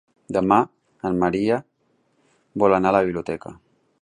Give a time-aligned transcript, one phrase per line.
[0.37, 0.57] Demà
[1.09, 1.59] en Maria
[2.65, 3.59] vol anar a la biblioteca.